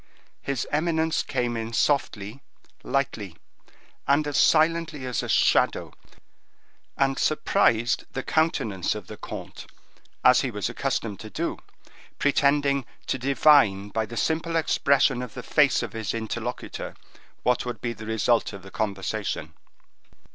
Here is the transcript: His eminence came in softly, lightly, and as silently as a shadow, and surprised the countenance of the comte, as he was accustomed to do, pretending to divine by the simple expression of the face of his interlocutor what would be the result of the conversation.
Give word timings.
His 0.41 0.65
eminence 0.71 1.21
came 1.21 1.55
in 1.55 1.73
softly, 1.73 2.41
lightly, 2.81 3.35
and 4.07 4.25
as 4.25 4.35
silently 4.35 5.05
as 5.05 5.21
a 5.21 5.29
shadow, 5.29 5.93
and 6.97 7.19
surprised 7.19 8.05
the 8.11 8.23
countenance 8.23 8.95
of 8.95 9.05
the 9.05 9.15
comte, 9.15 9.67
as 10.23 10.41
he 10.41 10.49
was 10.49 10.69
accustomed 10.69 11.19
to 11.19 11.29
do, 11.29 11.59
pretending 12.17 12.83
to 13.05 13.19
divine 13.19 13.89
by 13.89 14.07
the 14.07 14.17
simple 14.17 14.55
expression 14.55 15.21
of 15.21 15.35
the 15.35 15.43
face 15.43 15.83
of 15.83 15.93
his 15.93 16.15
interlocutor 16.15 16.95
what 17.43 17.63
would 17.67 17.79
be 17.79 17.93
the 17.93 18.07
result 18.07 18.53
of 18.53 18.63
the 18.63 18.71
conversation. 18.71 19.53